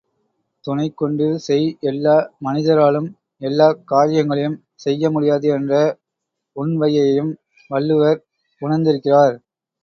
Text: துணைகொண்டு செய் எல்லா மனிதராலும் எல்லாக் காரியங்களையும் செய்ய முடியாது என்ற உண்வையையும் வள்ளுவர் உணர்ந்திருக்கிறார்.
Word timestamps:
துணைகொண்டு 0.65 1.25
செய் 1.39 1.67
எல்லா 1.81 2.15
மனிதராலும் 2.39 3.09
எல்லாக் 3.41 3.83
காரியங்களையும் 3.85 4.57
செய்ய 4.75 5.11
முடியாது 5.11 5.49
என்ற 5.49 5.75
உண்வையையும் 6.55 7.31
வள்ளுவர் 7.69 8.19
உணர்ந்திருக்கிறார். 8.61 9.37